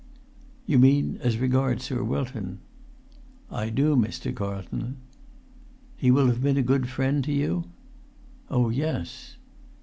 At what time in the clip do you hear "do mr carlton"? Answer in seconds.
3.69-4.95